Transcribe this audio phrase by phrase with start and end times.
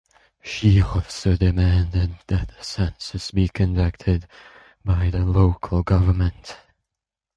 [0.41, 4.27] She also demanded that the census should be conducted
[4.83, 6.57] by local government.